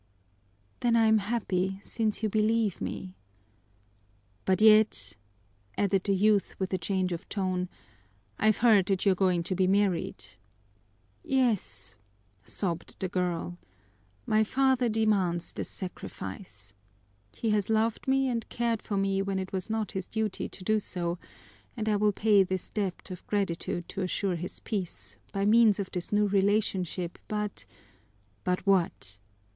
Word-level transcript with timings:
"Then 0.79 0.95
I 0.95 1.05
am 1.05 1.19
happy, 1.19 1.79
since 1.83 2.23
you 2.23 2.29
believe 2.29 2.81
me" 2.81 3.13
"But 4.45 4.59
yet," 4.59 5.15
added 5.77 6.05
the 6.05 6.15
youth 6.15 6.55
with 6.59 6.73
a 6.73 6.79
change 6.79 7.11
of 7.11 7.29
tone, 7.29 7.69
"I've 8.39 8.57
heard 8.65 8.87
that 8.87 9.05
you 9.05 9.11
are 9.11 9.21
going 9.21 9.43
to 9.43 9.53
be 9.53 9.67
married." 9.67 10.25
"Yes," 11.21 11.97
sobbed 12.43 12.95
the 12.97 13.09
girl, 13.09 13.59
"my 14.25 14.43
father 14.43 14.89
demands 14.89 15.53
this 15.53 15.69
sacrifice. 15.69 16.73
He 17.35 17.51
has 17.51 17.69
loved 17.69 18.07
me 18.07 18.27
and 18.27 18.49
cared 18.49 18.81
for 18.81 18.97
me 18.97 19.21
when 19.21 19.37
it 19.37 19.53
was 19.53 19.69
not 19.69 19.91
his 19.91 20.07
duty 20.07 20.49
to 20.49 20.63
do 20.63 20.79
so, 20.79 21.19
and 21.77 21.87
I 21.87 21.95
will 21.95 22.11
pay 22.11 22.41
this 22.41 22.71
debt 22.71 23.11
of 23.11 23.27
gratitude 23.27 23.87
to 23.89 24.01
assure 24.01 24.35
his 24.35 24.61
peace, 24.61 25.17
by 25.31 25.45
means 25.45 25.79
of 25.79 25.91
this 25.91 26.11
new 26.11 26.25
relationship, 26.27 27.19
but" 27.27 27.67
"But 28.43 28.65
what?" 28.65 29.19